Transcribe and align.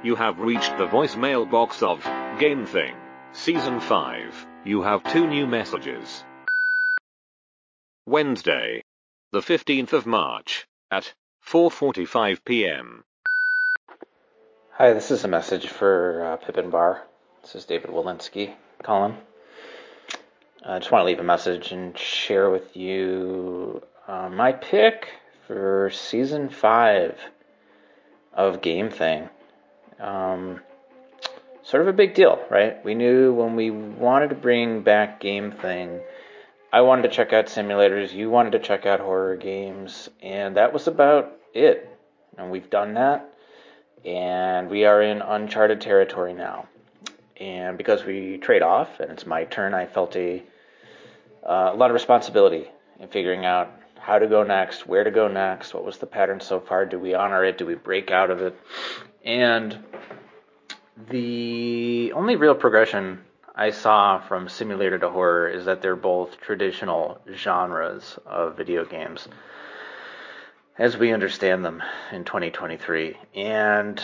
You 0.00 0.14
have 0.14 0.38
reached 0.38 0.78
the 0.78 0.86
voicemail 0.86 1.50
box 1.50 1.82
of 1.82 2.04
Game 2.38 2.66
Thing, 2.66 2.94
Season 3.32 3.80
5. 3.80 4.46
You 4.64 4.82
have 4.82 5.02
two 5.12 5.26
new 5.26 5.44
messages. 5.44 6.22
Wednesday, 8.06 8.84
the 9.32 9.40
15th 9.40 9.92
of 9.92 10.06
March, 10.06 10.68
at 10.88 11.12
4.45 11.44 12.44
p.m. 12.44 13.02
Hi, 14.74 14.92
this 14.92 15.10
is 15.10 15.24
a 15.24 15.28
message 15.28 15.66
for 15.66 16.24
uh, 16.24 16.36
Pippin 16.46 16.70
Barr. 16.70 17.02
This 17.42 17.56
is 17.56 17.64
David 17.64 17.90
Wolinsky 17.90 18.54
calling. 18.84 19.16
I 20.64 20.78
just 20.78 20.92
want 20.92 21.02
to 21.02 21.06
leave 21.06 21.18
a 21.18 21.24
message 21.24 21.72
and 21.72 21.98
share 21.98 22.50
with 22.50 22.76
you 22.76 23.82
uh, 24.06 24.28
my 24.28 24.52
pick 24.52 25.08
for 25.48 25.90
season 25.90 26.50
five 26.50 27.18
of 28.32 28.62
Game 28.62 28.90
Thing. 28.90 29.28
Um, 30.00 30.60
sort 31.62 31.82
of 31.82 31.88
a 31.88 31.92
big 31.92 32.14
deal, 32.14 32.38
right? 32.50 32.82
We 32.84 32.94
knew 32.94 33.32
when 33.34 33.56
we 33.56 33.70
wanted 33.70 34.30
to 34.30 34.34
bring 34.34 34.82
back 34.82 35.20
Game 35.20 35.52
Thing, 35.52 36.00
I 36.72 36.82
wanted 36.82 37.02
to 37.02 37.08
check 37.08 37.32
out 37.32 37.46
simulators, 37.46 38.12
you 38.12 38.30
wanted 38.30 38.52
to 38.52 38.58
check 38.58 38.86
out 38.86 39.00
horror 39.00 39.36
games, 39.36 40.08
and 40.22 40.56
that 40.56 40.72
was 40.72 40.86
about 40.86 41.32
it. 41.54 41.88
And 42.36 42.50
we've 42.50 42.70
done 42.70 42.94
that, 42.94 43.32
and 44.04 44.70
we 44.70 44.84
are 44.84 45.02
in 45.02 45.22
uncharted 45.22 45.80
territory 45.80 46.34
now. 46.34 46.68
And 47.40 47.78
because 47.78 48.04
we 48.04 48.38
trade 48.38 48.62
off, 48.62 49.00
and 49.00 49.10
it's 49.10 49.26
my 49.26 49.44
turn, 49.44 49.74
I 49.74 49.86
felt 49.86 50.14
a, 50.16 50.42
uh, 51.42 51.70
a 51.72 51.76
lot 51.76 51.90
of 51.90 51.94
responsibility 51.94 52.68
in 53.00 53.08
figuring 53.08 53.44
out 53.44 53.70
how 54.08 54.18
to 54.18 54.26
go 54.26 54.42
next, 54.42 54.86
where 54.86 55.04
to 55.04 55.10
go 55.10 55.28
next, 55.28 55.74
what 55.74 55.84
was 55.84 55.98
the 55.98 56.06
pattern 56.06 56.40
so 56.40 56.60
far, 56.60 56.86
do 56.86 56.98
we 56.98 57.12
honor 57.12 57.44
it, 57.44 57.58
do 57.58 57.66
we 57.66 57.74
break 57.74 58.10
out 58.10 58.30
of 58.30 58.40
it? 58.40 58.58
And 59.22 59.84
the 61.10 62.14
only 62.14 62.36
real 62.36 62.54
progression 62.54 63.20
I 63.54 63.68
saw 63.68 64.18
from 64.18 64.48
simulator 64.48 64.98
to 64.98 65.10
horror 65.10 65.50
is 65.50 65.66
that 65.66 65.82
they're 65.82 65.94
both 65.94 66.40
traditional 66.40 67.20
genres 67.34 68.18
of 68.24 68.56
video 68.56 68.86
games 68.86 69.28
as 70.78 70.96
we 70.96 71.12
understand 71.12 71.62
them 71.62 71.82
in 72.10 72.24
2023. 72.24 73.14
And 73.34 74.02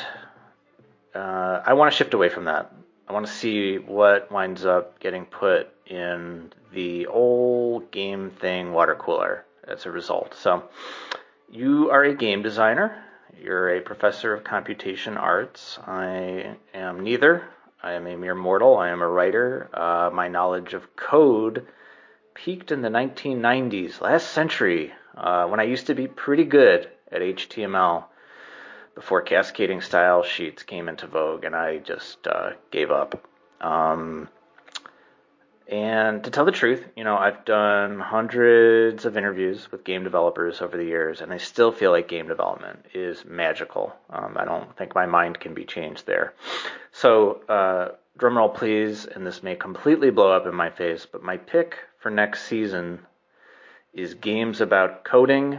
uh, 1.15 1.63
I 1.65 1.73
want 1.73 1.91
to 1.91 1.97
shift 1.97 2.13
away 2.13 2.29
from 2.29 2.45
that. 2.45 2.75
I 3.09 3.15
want 3.15 3.27
to 3.27 3.33
see 3.33 3.79
what 3.79 4.31
winds 4.31 4.67
up 4.67 5.01
getting 5.01 5.25
put 5.25 5.73
in 5.87 6.53
the 6.75 7.07
old 7.07 7.91
game 7.91 8.33
thing 8.33 8.75
water 8.75 8.97
cooler 8.97 9.47
as 9.67 9.87
a 9.87 9.91
result. 9.91 10.35
So, 10.35 10.65
you 11.51 11.91
are 11.91 12.05
a 12.05 12.15
game 12.15 12.43
designer. 12.43 13.05
You're 13.41 13.77
a 13.77 13.81
professor 13.81 14.33
of 14.33 14.45
computation 14.45 15.17
arts. 15.17 15.79
I 15.87 16.57
am 16.73 17.01
neither. 17.01 17.45
I 17.83 17.93
am 17.93 18.07
a 18.07 18.17
mere 18.17 18.35
mortal. 18.35 18.77
I 18.77 18.91
am 18.91 19.03
a 19.03 19.09
writer. 19.09 19.69
Uh, 19.73 20.11
my 20.13 20.29
knowledge 20.29 20.75
of 20.75 20.97
code 20.97 21.67
peaked 22.35 22.73
in 22.73 22.83
the 22.83 22.89
1990s, 22.89 24.01
last 24.01 24.33
century, 24.33 24.93
uh, 25.17 25.47
when 25.47 25.61
I 25.61 25.65
used 25.65 25.87
to 25.87 25.95
be 25.95 26.09
pretty 26.09 26.45
good 26.45 26.89
at 27.11 27.23
HTML 27.23 28.05
before 28.95 29.23
cascading 29.23 29.81
style 29.81 30.23
sheets 30.23 30.63
came 30.63 30.89
into 30.89 31.07
vogue, 31.07 31.45
and 31.45 31.55
I 31.55 31.79
just 31.79 32.27
uh, 32.27 32.51
gave 32.71 32.91
up. 32.91 33.27
Um, 33.61 34.29
and 35.75 36.23
to 36.23 36.31
tell 36.31 36.45
the 36.45 36.53
truth, 36.53 36.87
you 36.95 37.03
know, 37.03 37.17
I've 37.17 37.45
done 37.45 37.99
hundreds 37.99 39.07
of 39.07 39.17
interviews 39.17 39.73
with 39.73 39.83
game 39.83 40.05
developers 40.05 40.63
over 40.63 40.77
the 40.77 40.85
years, 40.85 41.21
and 41.21 41.33
I 41.33 41.39
still 41.39 41.73
feel 41.73 41.91
like 41.91 42.07
game 42.07 42.29
development 42.29 42.87
is 42.95 43.25
magical. 43.25 43.93
Um, 44.09 44.37
I 44.39 44.45
don't 44.45 44.77
think 44.77 44.95
my 44.95 45.07
mind 45.07 45.41
can 45.41 45.53
be 45.53 45.65
changed 45.65 46.07
there. 46.07 46.33
So, 46.93 47.41
uh, 47.49 47.89
drumroll 48.17 48.55
please, 48.55 49.07
and 49.07 49.27
this 49.27 49.43
may 49.43 49.57
completely 49.57 50.11
blow 50.11 50.31
up 50.31 50.47
in 50.47 50.55
my 50.55 50.71
face, 50.71 51.09
but 51.11 51.25
my 51.25 51.39
pick 51.39 51.79
for 51.99 52.09
next 52.09 52.45
season 52.45 53.01
is 53.93 54.15
games 54.15 54.61
about 54.61 55.03
coding, 55.03 55.59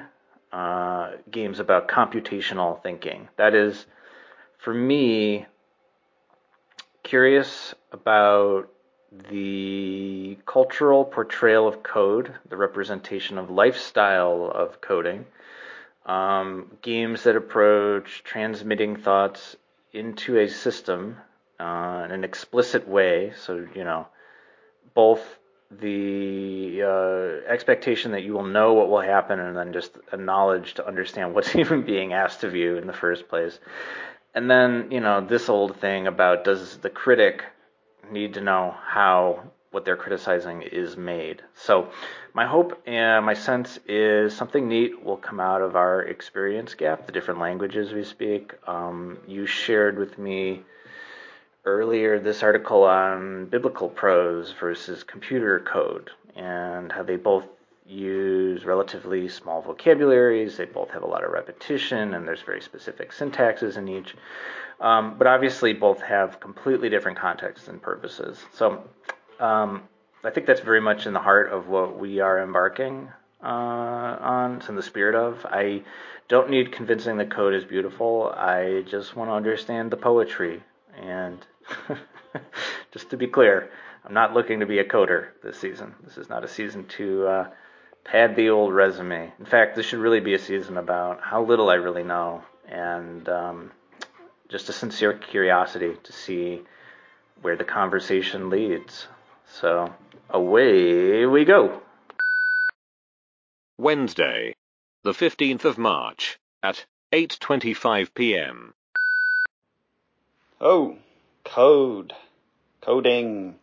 uh, 0.53 1.11
games 1.29 1.59
about 1.59 1.89
computational 1.89 2.81
thinking. 2.81 3.27
That 3.35 3.53
is, 3.53 3.85
for 4.59 4.73
me, 4.73 5.45
curious 7.03 7.75
about 7.91 8.69
the 9.29 10.37
cultural 10.45 11.05
portrayal 11.05 11.67
of 11.67 11.83
code, 11.83 12.33
the 12.49 12.57
representation 12.57 13.37
of 13.37 13.49
lifestyle 13.49 14.51
of 14.53 14.81
coding, 14.81 15.25
um, 16.05 16.71
games 16.81 17.23
that 17.23 17.35
approach 17.35 18.23
transmitting 18.23 18.95
thoughts 18.95 19.55
into 19.93 20.37
a 20.39 20.47
system 20.47 21.17
uh, 21.59 22.03
in 22.05 22.11
an 22.11 22.23
explicit 22.23 22.87
way. 22.87 23.33
So, 23.37 23.67
you 23.73 23.83
know, 23.83 24.07
both 24.93 25.21
the 25.71 26.83
uh, 26.83 27.49
expectation 27.51 28.11
that 28.11 28.23
you 28.23 28.33
will 28.33 28.45
know 28.45 28.73
what 28.73 28.89
will 28.89 29.01
happen 29.01 29.39
and 29.39 29.57
then 29.57 29.73
just 29.73 29.91
a 30.11 30.17
knowledge 30.17 30.75
to 30.75 30.87
understand 30.87 31.33
what's 31.33 31.55
even 31.55 31.83
being 31.83 32.13
asked 32.13 32.43
of 32.43 32.55
you 32.55 32.77
in 32.77 32.87
the 32.87 32.93
first 32.93 33.27
place. 33.27 33.59
And 34.33 34.51
then, 34.51 34.91
you 34.91 34.99
know, 34.99 35.21
this 35.21 35.49
old 35.49 35.77
thing 35.77 36.07
about 36.07 36.43
does 36.43 36.77
the 36.77 36.89
critic 36.89 37.43
need 38.11 38.33
to 38.35 38.41
know 38.41 38.75
how 38.85 39.43
what 39.71 39.83
they're 39.83 39.97
criticizing 39.97 40.61
is 40.61 40.95
made. 40.95 41.41
So, 41.53 41.89
my 42.33 42.45
hope 42.45 42.81
and 42.87 43.25
my 43.25 43.33
sense 43.33 43.77
is 43.87 44.33
something 44.33 44.69
neat 44.69 45.03
will 45.03 45.17
come 45.17 45.41
out 45.41 45.61
of 45.61 45.75
our 45.75 46.01
experience 46.01 46.73
gap, 46.75 47.05
the 47.05 47.11
different 47.11 47.41
languages 47.41 47.91
we 47.91 48.05
speak. 48.05 48.53
Um, 48.67 49.17
you 49.27 49.45
shared 49.45 49.97
with 49.97 50.17
me 50.17 50.63
earlier 51.65 52.19
this 52.19 52.41
article 52.41 52.83
on 52.83 53.47
biblical 53.47 53.89
prose 53.89 54.53
versus 54.59 55.03
computer 55.03 55.59
code 55.59 56.09
and 56.35 56.91
how 56.91 57.03
they 57.03 57.15
both 57.15 57.45
use 57.85 58.65
relatively 58.65 59.27
small 59.29 59.61
vocabularies, 59.61 60.57
they 60.57 60.65
both 60.65 60.89
have 60.89 61.03
a 61.03 61.07
lot 61.07 61.23
of 61.23 61.31
repetition, 61.31 62.13
and 62.13 62.27
there's 62.27 62.41
very 62.41 62.61
specific 62.61 63.11
syntaxes 63.11 63.77
in 63.77 63.87
each. 63.87 64.15
Um, 64.79 65.15
but 65.17 65.27
obviously, 65.27 65.73
both 65.73 66.01
have 66.01 66.39
completely 66.39 66.89
different 66.89 67.17
contexts 67.17 67.67
and 67.67 67.81
purposes. 67.81 68.43
So 68.53 68.83
um, 69.39 69.83
I 70.23 70.31
think 70.31 70.47
that's 70.47 70.61
very 70.61 70.81
much 70.81 71.05
in 71.05 71.13
the 71.13 71.19
heart 71.19 71.51
of 71.51 71.67
what 71.67 71.97
we 71.97 72.19
are 72.19 72.41
embarking 72.41 73.09
uh, 73.43 73.47
on. 73.47 74.55
It's 74.57 74.69
in 74.69 74.75
the 74.75 74.83
spirit 74.83 75.15
of. 75.15 75.45
I 75.45 75.83
don't 76.27 76.49
need 76.49 76.71
convincing 76.71 77.17
the 77.17 77.25
code 77.25 77.53
is 77.53 77.63
beautiful. 77.63 78.33
I 78.35 78.83
just 78.87 79.15
want 79.15 79.29
to 79.29 79.35
understand 79.35 79.91
the 79.91 79.97
poetry. 79.97 80.63
And 80.99 81.45
just 82.91 83.09
to 83.11 83.17
be 83.17 83.27
clear, 83.27 83.69
I'm 84.03 84.13
not 84.13 84.33
looking 84.33 84.59
to 84.59 84.65
be 84.65 84.79
a 84.79 84.83
coder 84.83 85.27
this 85.43 85.59
season. 85.59 85.93
This 86.03 86.17
is 86.17 86.29
not 86.29 86.43
a 86.43 86.47
season 86.47 86.85
to 86.97 87.27
uh, 87.27 87.47
pad 88.05 88.35
the 88.35 88.49
old 88.49 88.73
resume. 88.73 89.33
In 89.39 89.45
fact, 89.45 89.75
this 89.75 89.85
should 89.87 89.99
really 89.99 90.21
be 90.21 90.35
a 90.35 90.39
season 90.39 90.77
about 90.77 91.19
how 91.21 91.43
little 91.43 91.69
I 91.69 91.75
really 91.75 92.03
know 92.03 92.43
and 92.67 93.27
um, 93.27 93.71
just 94.47 94.69
a 94.69 94.73
sincere 94.73 95.13
curiosity 95.13 95.97
to 96.03 96.13
see 96.13 96.61
where 97.41 97.57
the 97.57 97.65
conversation 97.65 98.49
leads. 98.49 99.07
So 99.59 99.93
away 100.29 101.25
we 101.25 101.45
go. 101.45 101.81
Wednesday, 103.77 104.55
the 105.03 105.11
15th 105.11 105.65
of 105.65 105.77
March, 105.77 106.39
at 106.63 106.85
8:25 107.11 108.13
p.m. 108.13 108.73
Oh, 110.61 110.97
code, 111.43 112.13
coding. 112.81 113.55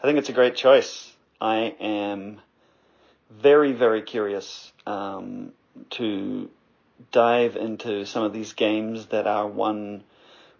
I 0.00 0.06
think 0.06 0.18
it's 0.18 0.28
a 0.28 0.34
great 0.34 0.56
choice. 0.56 1.12
I 1.40 1.74
am 1.80 2.40
very, 3.30 3.72
very 3.72 4.02
curious 4.02 4.72
um, 4.86 5.52
to 5.90 6.48
dive 7.12 7.56
into 7.56 8.04
some 8.06 8.22
of 8.22 8.32
these 8.32 8.52
games 8.52 9.06
that 9.06 9.26
are 9.26 9.46
one 9.46 10.04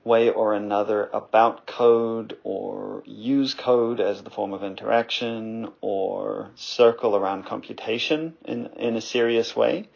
way 0.04 0.30
or 0.30 0.54
another 0.54 1.10
about 1.12 1.66
code 1.66 2.38
or 2.44 3.02
use 3.06 3.54
code 3.54 4.00
as 4.00 4.22
the 4.22 4.30
form 4.30 4.52
of 4.52 4.62
interaction 4.62 5.68
or 5.80 6.48
circle 6.54 7.16
around 7.16 7.44
computation 7.44 8.34
in, 8.44 8.66
in 8.76 8.96
a 8.96 9.00
serious 9.00 9.56
way. 9.56 9.88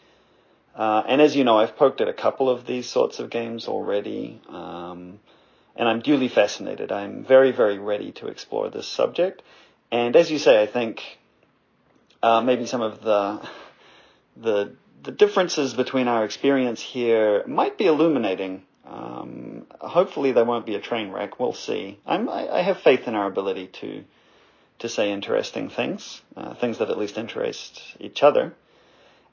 Uh, 0.74 1.02
and 1.06 1.20
as 1.20 1.36
you 1.36 1.44
know, 1.44 1.58
I've 1.58 1.76
poked 1.76 2.00
at 2.00 2.08
a 2.08 2.12
couple 2.12 2.50
of 2.50 2.66
these 2.66 2.88
sorts 2.88 3.20
of 3.20 3.30
games 3.30 3.68
already, 3.68 4.40
um, 4.48 5.20
and 5.76 5.88
I'm 5.88 6.00
duly 6.00 6.28
fascinated. 6.28 6.90
I'm 6.90 7.24
very, 7.24 7.52
very 7.52 7.78
ready 7.78 8.12
to 8.12 8.26
explore 8.26 8.68
this 8.68 8.86
subject. 8.86 9.42
And 9.92 10.16
as 10.16 10.30
you 10.30 10.38
say, 10.38 10.62
I 10.62 10.66
think 10.66 11.19
uh, 12.22 12.40
maybe 12.40 12.66
some 12.66 12.82
of 12.82 13.02
the 13.02 13.48
the 14.36 14.76
the 15.02 15.12
differences 15.12 15.74
between 15.74 16.08
our 16.08 16.24
experience 16.24 16.80
here 16.80 17.44
might 17.46 17.78
be 17.78 17.86
illuminating 17.86 18.62
um, 18.90 19.66
hopefully 19.80 20.32
there 20.32 20.44
won't 20.44 20.66
be 20.66 20.74
a 20.74 20.80
train 20.80 21.10
wreck. 21.10 21.38
We'll 21.38 21.52
see. 21.52 22.00
I'm, 22.04 22.28
I, 22.28 22.48
I 22.58 22.62
have 22.62 22.80
faith 22.80 23.06
in 23.06 23.14
our 23.14 23.26
ability 23.26 23.68
to 23.80 24.04
to 24.80 24.88
say 24.88 25.12
interesting 25.12 25.68
things, 25.68 26.22
uh, 26.36 26.54
things 26.54 26.78
that 26.78 26.88
at 26.88 26.96
least 26.96 27.18
interest 27.18 27.82
each 28.00 28.22
other. 28.22 28.54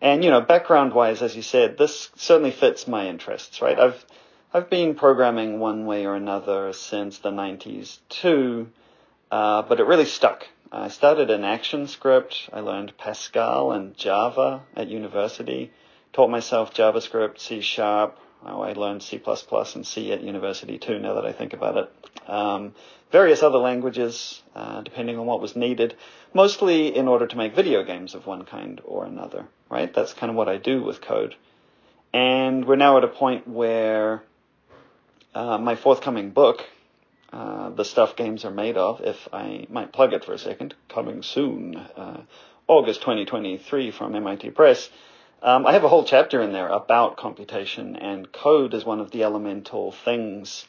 And 0.02 0.24
you 0.24 0.30
know, 0.30 0.42
background 0.42 0.94
wise, 0.94 1.22
as 1.22 1.36
you 1.36 1.42
said, 1.42 1.78
this 1.78 2.10
certainly 2.16 2.52
fits 2.52 2.88
my 2.88 3.08
interests. 3.08 3.62
Right? 3.62 3.80
I've 3.80 4.06
I've 4.54 4.70
been 4.70 4.94
programming 4.94 5.60
one 5.60 5.86
way 5.86 6.06
or 6.06 6.16
another 6.16 6.72
since 6.74 7.18
the 7.20 7.32
90s 7.32 7.98
too, 8.10 8.68
uh, 9.32 9.64
but 9.64 9.80
it 9.80 9.86
really 9.86 10.06
stuck. 10.06 10.48
I 10.72 10.90
started 10.90 11.30
in 11.30 11.42
ActionScript. 11.42 12.50
I 12.52 12.60
learned 12.60 12.98
Pascal 12.98 13.72
and 13.72 13.96
Java 13.96 14.64
at 14.76 14.90
university. 14.90 15.72
Taught 16.12 16.30
myself 16.30 16.74
JavaScript, 16.74 17.40
C 17.40 17.62
Sharp. 17.62 18.18
Oh, 18.46 18.62
I 18.62 18.74
learned 18.74 19.02
C++ 19.02 19.22
and 19.76 19.88
C 19.88 20.12
at 20.12 20.22
university 20.22 20.78
too, 20.78 21.00
now 21.00 21.16
that 21.16 21.26
I 21.26 21.32
think 21.32 21.54
about 21.54 21.78
it. 21.78 22.30
Um, 22.30 22.76
various 23.12 23.44
other 23.44 23.58
languages, 23.58 24.42
uh, 24.56 24.82
depending 24.82 25.18
on 25.18 25.26
what 25.26 25.42
was 25.42 25.56
needed, 25.56 25.96
mostly 26.34 26.96
in 26.96 27.08
order 27.08 27.28
to 27.28 27.38
make 27.38 27.56
video 27.56 27.84
games 27.84 28.14
of 28.14 28.28
one 28.28 28.44
kind 28.44 28.82
or 28.84 29.06
another, 29.06 29.48
right? 29.70 29.94
That's 29.94 30.14
kind 30.14 30.30
of 30.30 30.36
what 30.36 30.50
I 30.50 30.58
do 30.58 30.84
with 30.84 31.02
code. 31.02 31.36
And 32.14 32.66
we're 32.66 32.76
now 32.76 32.98
at 32.98 33.04
a 33.04 33.10
point 33.10 33.48
where 33.48 34.24
uh, 35.34 35.58
my 35.58 35.76
forthcoming 35.76 36.32
book, 36.32 36.66
uh, 37.68 37.70
The 37.72 37.86
Stuff 37.86 38.16
Games 38.16 38.46
Are 38.46 38.52
Made 38.52 38.78
Of, 38.78 39.02
if 39.02 39.28
I 39.34 39.68
might 39.70 39.92
plug 39.92 40.14
it 40.14 40.24
for 40.24 40.34
a 40.34 40.38
second, 40.38 40.74
coming 40.90 41.22
soon, 41.24 41.76
uh, 41.76 42.22
August 42.68 43.02
2023 43.02 43.92
from 43.92 44.16
MIT 44.16 44.52
Press. 44.52 44.90
Um, 45.42 45.66
I 45.66 45.74
have 45.74 45.84
a 45.84 45.90
whole 45.90 46.04
chapter 46.04 46.42
in 46.42 46.52
there 46.52 46.68
about 46.68 47.18
computation, 47.18 47.96
and 47.96 48.32
code 48.32 48.74
as 48.74 48.86
one 48.86 49.00
of 49.00 49.12
the 49.12 49.24
elemental 49.24 49.92
things 49.92 50.66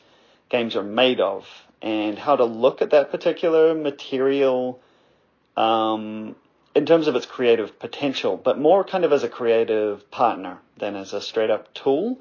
games 0.48 0.76
are 0.76 0.82
made 0.82 1.20
of, 1.20 1.46
and 1.82 2.18
how 2.18 2.36
to 2.36 2.44
look 2.44 2.82
at 2.82 2.90
that 2.90 3.10
particular 3.10 3.74
material 3.74 4.80
um, 5.56 6.34
in 6.74 6.86
terms 6.86 7.06
of 7.06 7.16
its 7.16 7.26
creative 7.26 7.78
potential, 7.78 8.36
but 8.36 8.58
more 8.58 8.84
kind 8.84 9.04
of 9.04 9.12
as 9.12 9.22
a 9.22 9.28
creative 9.28 10.10
partner 10.10 10.58
than 10.78 10.96
as 10.96 11.12
a 11.12 11.20
straight 11.20 11.50
up 11.50 11.72
tool. 11.74 12.20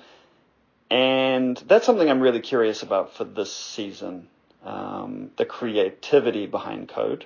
And 0.89 1.57
that's 1.68 1.85
something 1.85 2.09
I'm 2.09 2.21
really 2.21 2.39
curious 2.39 2.81
about 2.81 3.15
for 3.15 3.25
this 3.25 3.53
season 3.53 4.27
um, 4.68 5.31
the 5.38 5.46
creativity 5.46 6.46
behind 6.46 6.90
code. 6.90 7.25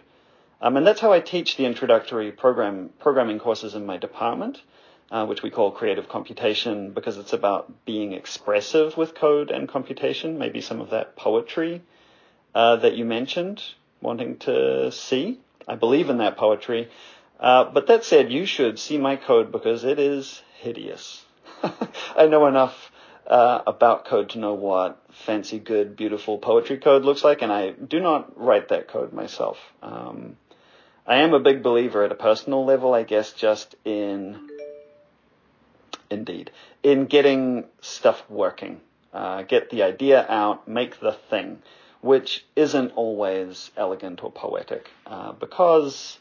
Um, 0.61 0.77
and 0.77 0.85
that's 0.85 1.01
how 1.01 1.11
I 1.11 1.19
teach 1.19 1.57
the 1.57 1.65
introductory 1.65 2.31
program 2.31 2.91
programming 2.99 3.39
courses 3.39 3.73
in 3.73 3.85
my 3.85 3.97
department, 3.97 4.61
uh, 5.09 5.25
which 5.25 5.41
we 5.41 5.49
call 5.49 5.71
creative 5.71 6.07
computation, 6.07 6.91
because 6.91 7.17
it's 7.17 7.33
about 7.33 7.83
being 7.83 8.13
expressive 8.13 8.95
with 8.95 9.15
code 9.15 9.49
and 9.49 9.67
computation. 9.67 10.37
Maybe 10.37 10.61
some 10.61 10.79
of 10.79 10.91
that 10.91 11.15
poetry 11.15 11.81
uh, 12.53 12.75
that 12.77 12.93
you 12.95 13.05
mentioned, 13.05 13.63
wanting 14.01 14.37
to 14.39 14.91
see. 14.91 15.39
I 15.67 15.75
believe 15.75 16.11
in 16.11 16.19
that 16.19 16.37
poetry. 16.37 16.89
Uh, 17.39 17.63
but 17.65 17.87
that 17.87 18.03
said, 18.03 18.31
you 18.31 18.45
should 18.45 18.77
see 18.77 18.99
my 18.99 19.15
code 19.15 19.51
because 19.51 19.83
it 19.83 19.97
is 19.97 20.43
hideous. 20.59 21.25
I 22.15 22.27
know 22.27 22.45
enough 22.45 22.90
uh, 23.27 23.61
about 23.67 24.05
code 24.05 24.29
to 24.31 24.39
know 24.39 24.53
what 24.53 25.01
fancy, 25.11 25.59
good, 25.59 25.95
beautiful 25.95 26.37
poetry 26.37 26.77
code 26.77 27.03
looks 27.03 27.23
like, 27.23 27.41
and 27.41 27.51
I 27.51 27.71
do 27.71 27.99
not 27.99 28.39
write 28.39 28.69
that 28.69 28.87
code 28.87 29.13
myself. 29.13 29.57
Um, 29.81 30.37
I 31.05 31.17
am 31.17 31.33
a 31.33 31.39
big 31.39 31.63
believer 31.63 32.03
at 32.03 32.11
a 32.11 32.15
personal 32.15 32.65
level, 32.65 32.93
I 32.93 33.03
guess, 33.03 33.33
just 33.33 33.75
in, 33.85 34.49
indeed, 36.09 36.51
in 36.83 37.05
getting 37.05 37.65
stuff 37.81 38.23
working. 38.29 38.81
Uh, 39.13 39.41
get 39.41 39.69
the 39.69 39.83
idea 39.83 40.25
out, 40.29 40.67
make 40.67 40.99
the 40.99 41.11
thing, 41.11 41.61
which 41.99 42.45
isn't 42.55 42.91
always 42.95 43.69
elegant 43.75 44.23
or 44.23 44.31
poetic, 44.31 44.89
uh, 45.05 45.33
because 45.33 46.17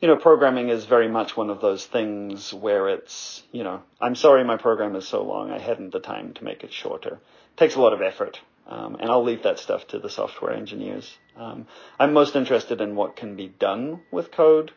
you 0.00 0.08
know, 0.08 0.16
programming 0.16 0.68
is 0.68 0.84
very 0.84 1.08
much 1.08 1.36
one 1.36 1.50
of 1.50 1.60
those 1.60 1.86
things 1.86 2.52
where 2.52 2.88
it's, 2.88 3.42
you 3.52 3.64
know, 3.64 3.82
I'm 4.00 4.14
sorry 4.14 4.44
my 4.44 4.56
program 4.56 4.94
is 4.94 5.08
so 5.08 5.22
long, 5.22 5.50
I 5.50 5.58
hadn't 5.58 5.92
the 5.92 6.00
time 6.00 6.34
to 6.34 6.44
make 6.44 6.64
it 6.64 6.72
shorter. 6.72 7.14
It 7.14 7.56
takes 7.56 7.76
a 7.76 7.80
lot 7.80 7.94
of 7.94 8.02
effort, 8.02 8.40
um, 8.66 8.96
and 9.00 9.10
I'll 9.10 9.24
leave 9.24 9.44
that 9.44 9.58
stuff 9.58 9.86
to 9.88 9.98
the 9.98 10.10
software 10.10 10.52
engineers. 10.52 11.16
Um, 11.36 11.66
I'm 11.98 12.12
most 12.12 12.36
interested 12.36 12.80
in 12.80 12.94
what 12.94 13.16
can 13.16 13.36
be 13.36 13.48
done 13.48 14.02
with 14.10 14.32
code 14.32 14.72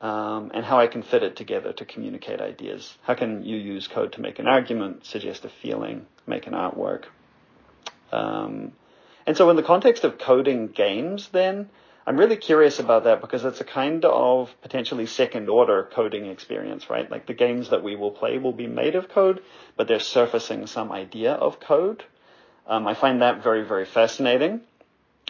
um, 0.00 0.50
and 0.52 0.64
how 0.64 0.78
I 0.78 0.88
can 0.88 1.02
fit 1.02 1.22
it 1.22 1.36
together 1.36 1.72
to 1.72 1.84
communicate 1.84 2.40
ideas. 2.40 2.96
How 3.02 3.14
can 3.14 3.44
you 3.44 3.56
use 3.56 3.86
code 3.86 4.12
to 4.12 4.20
make 4.20 4.38
an 4.38 4.48
argument, 4.48 5.06
suggest 5.06 5.44
a 5.44 5.48
feeling, 5.48 6.06
make 6.26 6.46
an 6.46 6.54
artwork? 6.54 7.04
Um, 8.12 8.72
and 9.26 9.36
so, 9.36 9.48
in 9.50 9.56
the 9.56 9.62
context 9.62 10.04
of 10.04 10.18
coding 10.18 10.68
games, 10.68 11.28
then, 11.32 11.70
I'm 12.08 12.16
really 12.16 12.36
curious 12.36 12.78
about 12.78 13.02
that 13.04 13.20
because 13.20 13.44
it's 13.44 13.60
a 13.60 13.64
kind 13.64 14.04
of 14.04 14.54
potentially 14.62 15.06
second 15.06 15.48
order 15.48 15.88
coding 15.92 16.26
experience, 16.26 16.88
right? 16.88 17.10
Like 17.10 17.26
the 17.26 17.34
games 17.34 17.70
that 17.70 17.82
we 17.82 17.96
will 17.96 18.12
play 18.12 18.38
will 18.38 18.52
be 18.52 18.68
made 18.68 18.94
of 18.94 19.08
code, 19.08 19.42
but 19.76 19.88
they're 19.88 19.98
surfacing 19.98 20.68
some 20.68 20.92
idea 20.92 21.32
of 21.32 21.58
code. 21.58 22.04
Um, 22.68 22.86
I 22.86 22.94
find 22.94 23.22
that 23.22 23.42
very, 23.42 23.64
very 23.64 23.86
fascinating. 23.86 24.60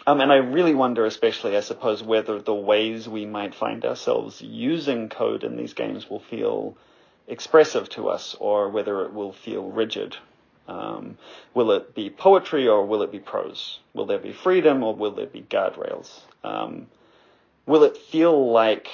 Um, 0.05 0.21
and 0.21 0.31
I 0.31 0.35
really 0.35 0.75
wonder, 0.75 1.05
especially, 1.05 1.57
I 1.57 1.61
suppose, 1.61 2.03
whether 2.03 2.39
the 2.39 2.53
ways 2.53 3.09
we 3.09 3.25
might 3.25 3.55
find 3.55 3.83
ourselves 3.83 4.39
using 4.43 5.09
code 5.09 5.43
in 5.43 5.57
these 5.57 5.73
games 5.73 6.07
will 6.07 6.19
feel 6.19 6.77
expressive 7.27 7.89
to 7.89 8.09
us 8.09 8.35
or 8.39 8.69
whether 8.69 9.03
it 9.03 9.13
will 9.13 9.33
feel 9.33 9.63
rigid. 9.71 10.15
Um, 10.67 11.17
will 11.55 11.71
it 11.71 11.95
be 11.95 12.09
poetry 12.09 12.67
or 12.67 12.85
will 12.85 13.01
it 13.01 13.11
be 13.11 13.19
prose? 13.19 13.79
Will 13.93 14.05
there 14.05 14.19
be 14.19 14.33
freedom 14.33 14.83
or 14.83 14.93
will 14.95 15.11
there 15.11 15.25
be 15.25 15.41
guardrails? 15.41 16.21
Um, 16.47 16.87
will 17.65 17.83
it 17.83 17.97
feel 17.97 18.51
like 18.51 18.87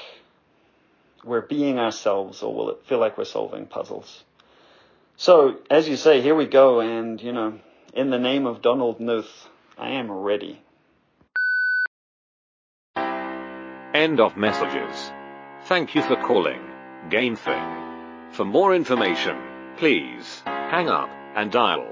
we're 1.24 1.42
being 1.42 1.80
ourselves 1.80 2.42
or 2.42 2.54
will 2.54 2.70
it 2.72 2.86
feel 2.86 3.00
like 3.00 3.18
we're 3.18 3.26
solving 3.26 3.66
puzzles? 3.66 4.24
So, 5.16 5.58
as 5.70 5.88
you 5.88 5.96
say, 5.96 6.22
here 6.22 6.36
we 6.36 6.48
go, 6.48 6.80
and 6.80 7.22
you 7.22 7.32
know, 7.32 7.60
in 7.94 8.10
the 8.10 8.20
name 8.20 8.48
of 8.48 8.62
Donald 8.62 9.00
Knuth, 9.00 9.48
I 9.78 9.92
am 9.92 10.12
ready. 10.12 10.62
End 13.94 14.20
of 14.20 14.36
messages. 14.36 15.12
Thank 15.66 15.94
you 15.94 16.02
for 16.02 16.16
calling 16.16 16.60
GameThing. 17.10 18.34
For 18.34 18.44
more 18.44 18.76
information, 18.76 19.38
please 19.78 20.42
hang 20.46 20.90
up 20.90 21.10
and 21.36 21.52
dial 21.52 21.86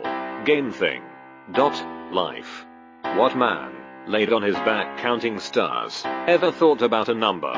GameThing.life. 0.43 2.65
What 3.03 3.37
man, 3.37 3.80
laid 4.07 4.33
on 4.33 4.41
his 4.41 4.55
back 4.55 4.97
counting 4.99 5.39
stars, 5.39 6.01
ever 6.27 6.51
thought 6.51 6.81
about 6.81 7.09
a 7.09 7.13
number? 7.13 7.53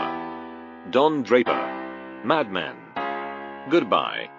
Don 0.89 1.23
Draper. 1.23 2.21
Mad 2.23 2.51
Men. 2.51 2.75
Goodbye. 3.69 4.29